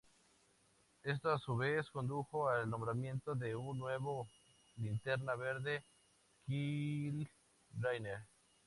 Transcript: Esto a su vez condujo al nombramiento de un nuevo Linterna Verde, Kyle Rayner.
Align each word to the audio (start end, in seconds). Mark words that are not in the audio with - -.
Esto 1.03 1.31
a 1.31 1.37
su 1.37 1.55
vez 1.57 1.87
condujo 1.91 2.49
al 2.49 2.67
nombramiento 2.67 3.35
de 3.35 3.55
un 3.55 3.77
nuevo 3.77 4.27
Linterna 4.77 5.35
Verde, 5.35 5.83
Kyle 6.47 7.29
Rayner. 7.79 8.25